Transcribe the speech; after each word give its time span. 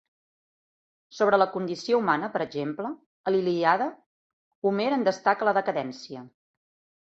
Sobre 1.17 1.37
la 1.41 1.45
condició 1.55 1.99
humana, 2.03 2.29
per 2.37 2.41
exemple, 2.45 2.91
a 3.27 3.35
la 3.35 3.39
Ilíada, 3.43 3.87
Homer 4.71 4.89
en 4.97 5.07
destaca 5.11 5.51
la 5.51 5.55
decadència. 5.61 6.27